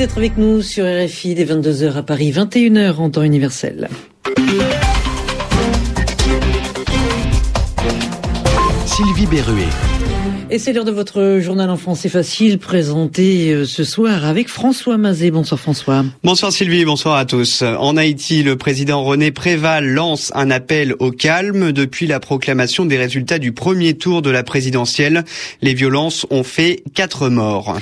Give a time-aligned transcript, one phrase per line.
[0.00, 3.90] d'être avec nous sur RFI dès 22h à Paris, 21h en temps universel.
[8.86, 9.68] Sylvie Berruet.
[10.52, 14.98] Et c'est l'heure de votre journal en français facile présenté euh, ce soir avec François
[14.98, 15.30] Mazet.
[15.30, 16.04] Bonsoir François.
[16.24, 17.62] Bonsoir Sylvie, bonsoir à tous.
[17.62, 22.96] En Haïti, le président René Préval lance un appel au calme depuis la proclamation des
[22.96, 25.24] résultats du premier tour de la présidentielle.
[25.62, 27.78] Les violences ont fait quatre morts.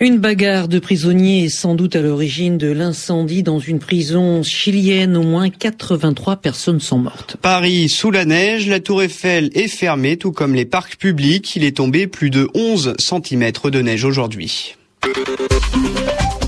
[0.00, 5.16] Une bagarre de prisonniers est sans doute à l'origine de l'incendie dans une prison chilienne.
[5.16, 7.36] Au moins 83 personnes sont mortes.
[7.40, 11.54] Paris sous la neige, la tour Eiffel est fermée, tout comme les parcs publics.
[11.54, 14.76] Il est tombé plus de 11 cm de neige aujourd'hui.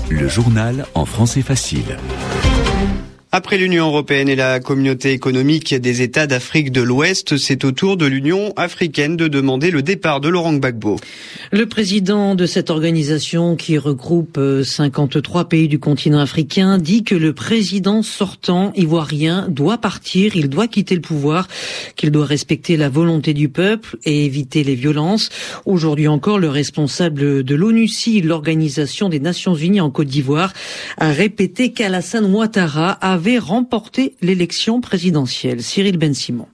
[0.09, 1.97] Le journal en français facile.
[3.37, 7.97] Après l'Union européenne et la communauté économique des États d'Afrique de l'Ouest, c'est au tour
[7.97, 11.01] de l'Union africaine de demander le départ de Laurent Gbagbo.
[11.51, 17.13] Le président de cette organisation qui regroupe 53 euh, pays du continent africain dit que
[17.13, 21.49] le président sortant ivoirien doit partir, il doit quitter le pouvoir,
[21.97, 25.27] qu'il doit respecter la volonté du peuple et éviter les violences.
[25.65, 30.53] Aujourd'hui encore, le responsable de l'ONUCI, l'Organisation des Nations Unies en Côte d'Ivoire,
[30.99, 35.63] a répété qu'Alassane Ouattara avait remporté l'élection présidentielle.
[35.63, 36.47] Cyril Ben Simon.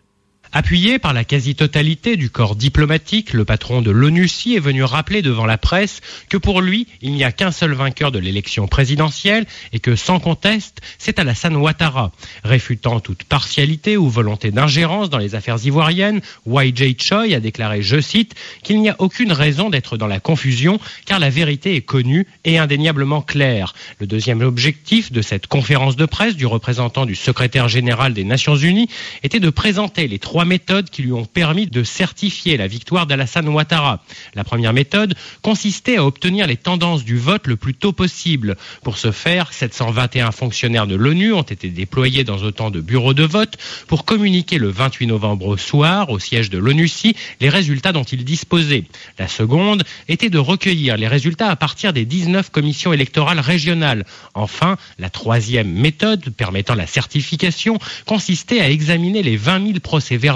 [0.54, 5.46] Appuyé par la quasi-totalité du corps diplomatique, le patron de l'ONUCI est venu rappeler devant
[5.46, 9.80] la presse que pour lui, il n'y a qu'un seul vainqueur de l'élection présidentielle et
[9.80, 12.12] que sans conteste, c'est Alassane Ouattara.
[12.44, 18.02] Réfutant toute partialité ou volonté d'ingérence dans les affaires ivoiriennes, YJ Choi a déclaré, je
[18.02, 22.28] cite, qu'il n'y a aucune raison d'être dans la confusion car la vérité est connue
[22.44, 23.74] et indéniablement claire.
[24.00, 28.58] Le deuxième objectif de cette conférence de presse du représentant du secrétaire général des Nations
[28.58, 28.90] Unies
[29.24, 33.47] était de présenter les trois méthodes qui lui ont permis de certifier la victoire d'Alassane
[33.47, 34.03] Ouattara.
[34.36, 38.56] La première méthode consistait à obtenir les tendances du vote le plus tôt possible.
[38.84, 43.24] Pour ce faire, 721 fonctionnaires de l'ONU ont été déployés dans autant de bureaux de
[43.24, 43.57] vote
[43.88, 48.24] pour communiquer le 28 novembre au soir, au siège de l'ONUCI, les résultats dont ils
[48.24, 48.85] disposaient.
[49.19, 54.06] La seconde était de recueillir les résultats à partir des 19 commissions électorales régionales.
[54.34, 60.31] Enfin, la troisième méthode permettant la certification consistait à examiner les 20 000 procès verbaux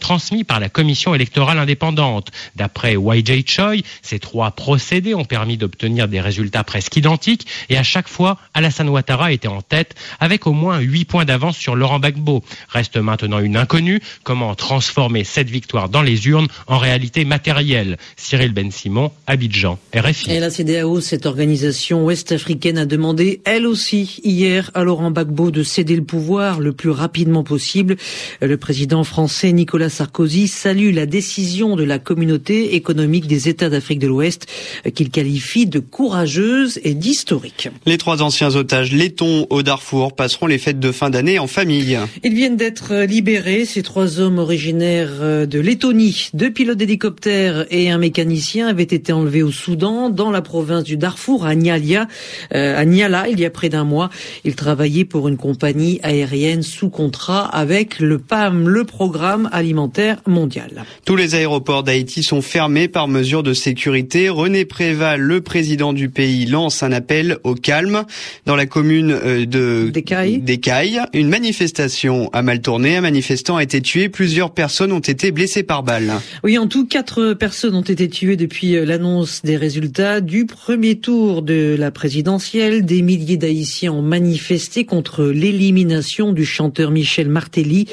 [0.00, 2.30] transmis par la commission électorale indépendante.
[2.56, 7.82] D'après YJ Choi, ces trois procédés ont permis d'obtenir des résultats presque identiques et à
[7.82, 11.98] chaque fois, Alassane Ouattara était en tête avec au moins 8 points d'avance sur Laurent
[11.98, 12.42] Gbagbo.
[12.68, 17.96] Reste maintenant une inconnue, comment transformer cette victoire dans les urnes en réalité matérielle?
[18.16, 20.32] Cyril Ben Simon, Abidjan, RFI.
[20.32, 25.62] Et la CDAO, cette organisation ouest-africaine, a demandé elle aussi hier à Laurent Gbagbo de
[25.62, 27.96] céder le pouvoir le plus rapidement possible.
[28.40, 33.98] Le président français Nicolas Sarkozy salue la décision de la communauté économique des États d'Afrique
[33.98, 34.46] de l'Ouest
[34.94, 37.68] qu'il qualifie de courageuse et d'historique.
[37.86, 41.98] Les trois anciens otages lettons au Darfour passeront les fêtes de fin d'année en famille.
[42.24, 46.30] Ils viennent d'être libérés, ces trois hommes originaires de Lettonie.
[46.34, 50.96] Deux pilotes d'hélicoptère et un mécanicien avaient été enlevés au Soudan, dans la province du
[50.96, 52.08] Darfour, à Nialia,
[52.54, 54.10] euh, à Niala, il y a près d'un mois.
[54.44, 60.84] Ils travaillaient pour une compagnie aérienne sous contrat avec le PAM, le programme alimentaire mondial.
[61.04, 64.28] Tous les aéroports d'Haïti sont fermés par mesure de sécurité.
[64.28, 68.04] René Préval, le président du pays, lance un appel au calme
[68.46, 71.00] dans la commune euh, de Descailles.
[71.12, 72.96] Une manifestation a mal tourné.
[72.96, 74.08] Un manifestant a été tué.
[74.08, 76.12] Plusieurs personnes ont été blessées par balle.
[76.44, 80.96] Oui, en tout, quatre personnes ont été tuées depuis euh, l'annonce des résultats du premier
[80.96, 82.84] tour de la présidentielle.
[82.84, 87.86] Des milliers d'Haïtiens ont manifesté contre l'élimination du chanteur Michel Martelly.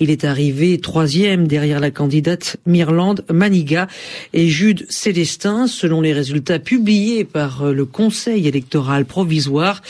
[0.00, 3.88] Il est arrivé troisième derrière la candidate Mirlande Maniga
[4.32, 9.82] et Jude Célestin, selon les résultats publiés par euh, le Conseil électoral provisoire.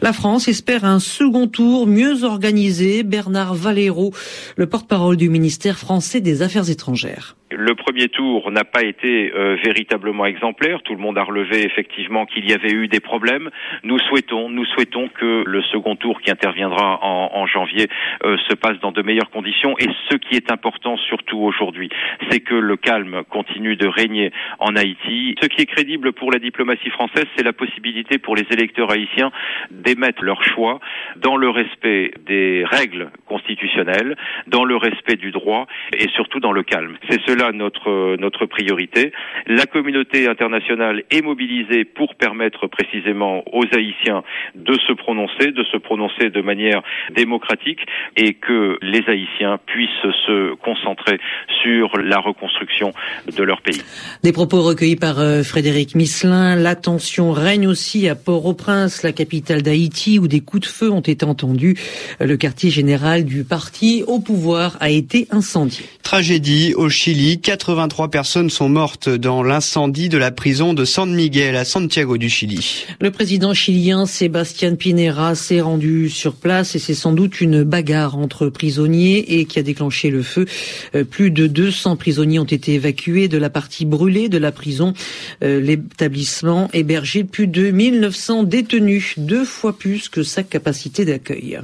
[0.00, 3.02] La France espère un second tour mieux organisé.
[3.02, 4.14] Bernard Valero,
[4.56, 7.36] le porte-parole du ministère français des Affaires étrangères.
[7.50, 10.82] Le premier tour n'a pas été euh, véritablement exemplaire.
[10.82, 13.50] Tout le monde a relevé effectivement qu'il y avait eu des problèmes.
[13.82, 17.88] Nous souhaitons, nous souhaitons que le second tour qui interviendra en, janvier
[18.24, 19.76] euh, se passe dans de meilleures conditions.
[19.78, 21.90] Et ce qui est important surtout aujourd'hui,
[22.30, 25.36] c'est que le calme continue de régner en Haïti.
[25.42, 29.30] Ce qui est crédible pour la diplomatie française, c'est la possibilité pour les électeurs haïtiens
[29.70, 30.80] d'émettre leur choix
[31.16, 34.16] dans le respect des règles constitutionnelles,
[34.46, 36.96] dans le respect du droit et surtout dans le calme.
[37.34, 39.12] Là notre notre priorité.
[39.46, 44.22] La communauté internationale est mobilisée pour permettre précisément aux Haïtiens
[44.54, 46.82] de se prononcer, de se prononcer de manière
[47.14, 47.80] démocratique
[48.16, 49.90] et que les Haïtiens puissent
[50.26, 51.18] se concentrer
[51.62, 52.92] sur la reconstruction
[53.36, 53.82] de leur pays.
[54.22, 56.56] Des propos recueillis par euh, Frédéric Misselin.
[56.56, 61.00] La tension règne aussi à Port-au-Prince, la capitale d'Haïti, où des coups de feu ont
[61.00, 61.76] été entendus.
[62.20, 65.84] Le quartier général du parti au pouvoir a été incendié.
[66.02, 67.23] Tragédie au Chili.
[67.32, 72.28] 83 personnes sont mortes dans l'incendie de la prison de San Miguel à Santiago du
[72.28, 72.84] Chili.
[73.00, 78.18] Le président chilien Sébastien Pinera s'est rendu sur place et c'est sans doute une bagarre
[78.18, 80.44] entre prisonniers et qui a déclenché le feu.
[80.94, 84.92] Euh, plus de 200 prisonniers ont été évacués de la partie brûlée de la prison.
[85.42, 91.60] Euh, l'établissement hébergeait plus de 1900 détenus, deux fois plus que sa capacité d'accueil.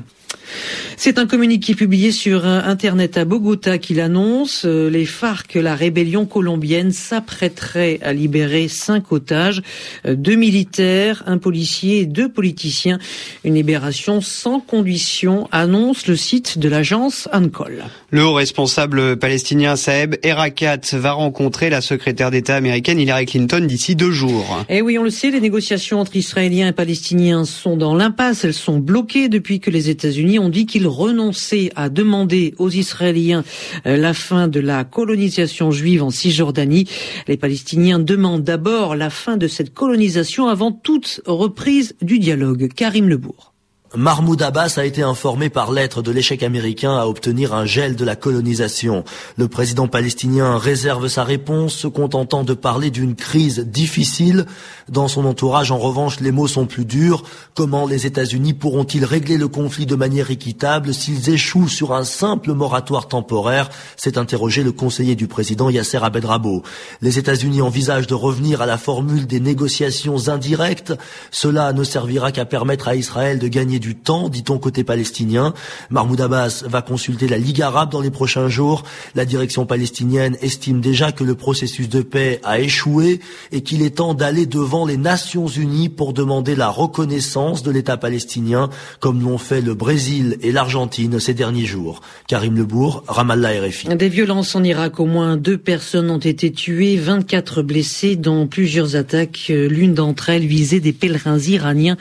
[1.03, 4.67] C'est un communiqué publié sur Internet à Bogota qui l'annonce.
[4.67, 9.63] Euh, les FARC, la rébellion colombienne, s'apprêterait à libérer cinq otages,
[10.05, 12.99] euh, deux militaires, un policier et deux politiciens.
[13.45, 17.85] Une libération sans condition, annonce le site de l'agence ANCOL.
[18.11, 23.97] Le haut responsable palestinien Saeb Erakat va rencontrer la secrétaire d'État américaine Hillary Clinton d'ici
[23.97, 24.65] deux jours.
[24.69, 28.45] Eh oui, on le sait, les négociations entre Israéliens et Palestiniens sont dans l'impasse.
[28.45, 33.45] Elles sont bloquées depuis que les États-Unis ont dit qu'ils renonçaient à demander aux Israéliens
[33.87, 36.87] euh, la fin de la colonisation juive en Cisjordanie.
[37.29, 42.69] Les Palestiniens demandent d'abord la fin de cette colonisation avant toute reprise du dialogue.
[42.75, 43.50] Karim Lebourg.
[43.97, 48.05] Mahmoud Abbas a été informé par lettre de l'échec américain à obtenir un gel de
[48.05, 49.03] la colonisation.
[49.37, 54.47] Le président palestinien réserve sa réponse, se contentant de parler d'une crise difficile.
[54.89, 57.25] Dans son entourage, en revanche, les mots sont plus durs.
[57.55, 62.53] Comment les États-Unis pourront-ils régler le conflit de manière équitable s'ils échouent sur un simple
[62.53, 63.71] moratoire temporaire?
[63.97, 66.63] S'est interrogé le conseiller du président Yasser Abedrabo.
[67.01, 70.93] Les États-Unis envisagent de revenir à la formule des négociations indirectes.
[71.33, 75.55] Cela ne servira qu'à permettre à Israël de gagner du temps, dit-on côté palestinien.
[75.91, 78.85] Mahmoud Abbas va consulter la Ligue arabe dans les prochains jours.
[79.15, 83.97] La direction palestinienne estime déjà que le processus de paix a échoué et qu'il est
[83.97, 89.39] temps d'aller devant les Nations Unies pour demander la reconnaissance de l'État palestinien, comme l'ont
[89.39, 92.03] fait le Brésil et l'Argentine ces derniers jours.
[92.29, 93.89] Karim Lebourg, Ramallah RFI.
[93.97, 98.97] Des violences en Irak, au moins deux personnes ont été tuées, 24 blessés dans plusieurs
[98.97, 99.47] attaques.
[99.49, 101.97] L'une d'entre elles visait des pèlerins iraniens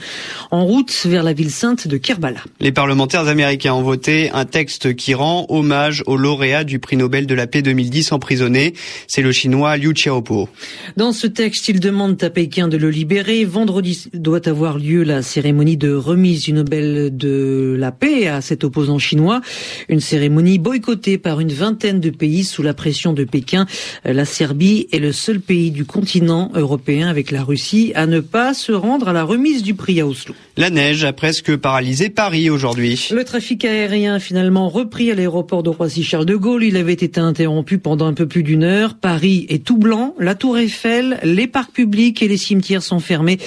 [0.51, 2.39] en route vers la ville sainte de Kerbala.
[2.59, 7.27] Les parlementaires américains ont voté un texte qui rend hommage au lauréat du prix Nobel
[7.27, 8.73] de la paix 2010 emprisonné.
[9.07, 10.49] C'est le chinois Liu Xiaobo.
[10.97, 13.45] Dans ce texte, ils demandent à Pékin de le libérer.
[13.45, 18.63] Vendredi doit avoir lieu la cérémonie de remise du Nobel de la paix à cet
[18.63, 19.41] opposant chinois.
[19.87, 23.65] Une cérémonie boycottée par une vingtaine de pays sous la pression de Pékin.
[24.03, 28.53] La Serbie est le seul pays du continent européen avec la Russie à ne pas
[28.53, 30.33] se rendre à la remise du prix à Oslo.
[30.57, 33.09] La neige a presque paralysé Paris aujourd'hui.
[33.11, 36.63] Le trafic aérien finalement repris à l'aéroport de Roissy-Charles de Gaulle.
[36.63, 38.95] Il avait été interrompu pendant un peu plus d'une heure.
[38.95, 40.15] Paris est tout blanc.
[40.19, 43.37] La tour Eiffel, les parcs publics et les cimetières sont fermés.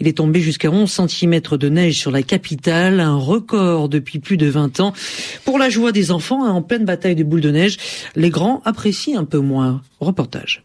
[0.00, 4.36] Il est tombé jusqu'à 11 cm de neige sur la capitale, un record depuis plus
[4.36, 4.92] de 20 ans.
[5.44, 7.76] Pour la joie des enfants, hein, en pleine bataille de boules de neige,
[8.16, 9.82] les grands apprécient un peu moins.
[10.00, 10.64] Reportage.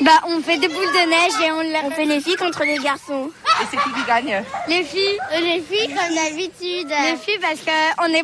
[0.00, 2.78] Bah, on fait des boules de neige et on, on fait les filles contre les
[2.78, 3.30] garçons.
[3.60, 5.18] Et c'est qui qui gagne Les filles.
[5.32, 6.88] Euh, les filles, comme d'habitude.
[6.88, 8.22] Les filles, parce qu'on est.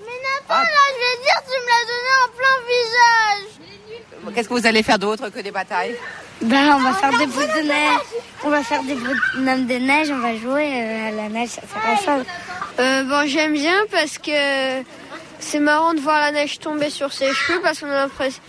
[0.00, 0.62] Mais n'importe, ah.
[0.62, 4.34] là, je veux dire, tu me l'as donné en plein visage.
[4.34, 5.96] Qu'est-ce que vous allez faire d'autre que des batailles
[6.42, 8.00] Bah, on va faire des boules de neige.
[8.44, 11.50] On va faire des boules même de neige, on va jouer euh, à la neige,
[11.50, 12.24] ça sera ça.
[12.78, 14.82] Euh, bon, j'aime bien parce que
[15.38, 18.42] c'est marrant de voir la neige tomber sur ses cheveux parce qu'on a l'impression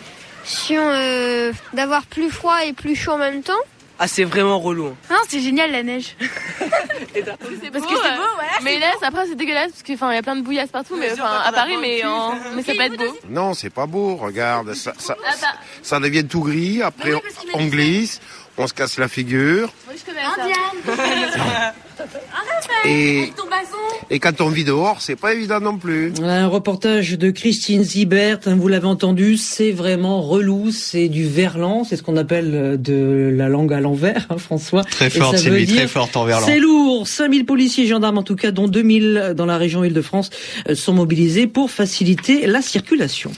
[0.72, 3.54] euh, d'avoir plus froid et plus chaud en même temps.
[4.00, 4.96] Ah, c'est vraiment relou.
[5.10, 6.16] Non, c'est génial la neige.
[6.20, 8.52] c'est parce que c'est beau, voilà.
[8.62, 11.52] Mais là, après, c'est dégueulasse parce qu'il y a plein de bouillasses partout, mais à
[11.52, 12.04] Paris, mais,
[12.56, 13.18] mais ça peut être beau.
[13.28, 14.16] Non, c'est pas beau.
[14.16, 15.48] Regarde, ça, ça, ah bah.
[15.82, 16.84] ça devient tout gris.
[16.84, 17.14] Après,
[17.56, 18.22] on glisse
[18.58, 19.72] on se casse la figure.
[19.90, 21.74] Oui, je connais ça.
[22.88, 23.34] et,
[24.10, 26.14] et quand on vit dehors, c'est pas évident non plus.
[26.24, 31.84] Un reportage de Christine Zibert, hein, vous l'avez entendu, c'est vraiment relou, c'est du verlan,
[31.84, 34.84] c'est ce qu'on appelle euh, de la langue à l'envers, hein, François.
[34.84, 36.46] Très forte, c'est lui, très forte en verlan.
[36.46, 40.30] C'est lourd, 5000 policiers et gendarmes en tout cas, dont 2000 dans la région Île-de-France,
[40.70, 43.32] euh, sont mobilisés pour faciliter la circulation.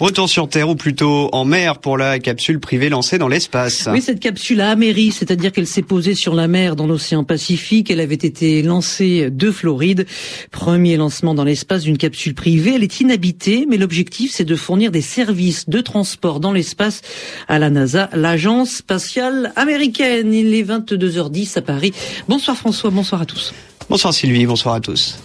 [0.00, 3.86] Retour sur Terre ou plutôt en mer pour la capsule privée lancée dans l'espace.
[3.92, 7.90] Oui, cette capsule a améri, c'est-à-dire qu'elle s'est posée sur la mer dans l'océan Pacifique.
[7.90, 10.06] Elle avait été lancée de Floride.
[10.50, 12.76] Premier lancement dans l'espace d'une capsule privée.
[12.76, 17.02] Elle est inhabitée, mais l'objectif c'est de fournir des services de transport dans l'espace
[17.46, 20.32] à la NASA, l'agence spatiale américaine.
[20.32, 21.92] Il est 22h10 à Paris.
[22.26, 23.52] Bonsoir François, bonsoir à tous.
[23.90, 25.18] Bonsoir Sylvie, bonsoir à tous.